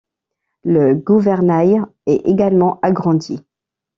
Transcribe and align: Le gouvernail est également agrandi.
Le 0.63 0.95
gouvernail 0.95 1.79
est 2.07 2.21
également 2.27 2.79
agrandi. 2.81 3.45